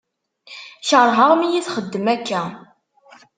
Kerheɣ 0.87 1.31
mi 1.35 1.47
yi-txeddem 1.47 2.05
akka. 2.13 2.41